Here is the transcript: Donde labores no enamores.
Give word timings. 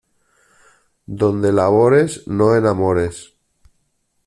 Donde 1.05 1.53
labores 1.53 2.25
no 2.27 2.55
enamores. 2.55 3.35